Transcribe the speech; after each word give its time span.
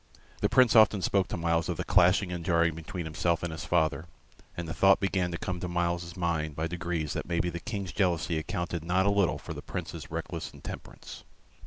The 0.39 0.49
Prince 0.49 0.75
often 0.75 1.03
spoke 1.03 1.27
to 1.27 1.37
Myles 1.37 1.69
of 1.69 1.77
the 1.77 1.83
clashing 1.83 2.31
and 2.31 2.43
jarring 2.43 2.73
between 2.73 3.05
himself 3.05 3.43
and 3.43 3.51
his 3.51 3.65
father, 3.65 4.07
and 4.57 4.67
the 4.67 4.73
thought 4.73 4.99
began 4.99 5.29
to 5.31 5.37
come 5.37 5.59
to 5.59 5.67
Myles's 5.67 6.17
mind 6.17 6.55
by 6.55 6.65
degrees 6.65 7.13
that 7.13 7.27
maybe 7.27 7.51
the 7.51 7.59
King's 7.59 7.91
jealousy 7.91 8.39
accounted 8.39 8.83
not 8.83 9.05
a 9.05 9.11
little 9.11 9.37
for 9.37 9.53
the 9.53 9.61
Prince's 9.61 10.09
reckless 10.09 10.51
intemperance. 10.55 11.23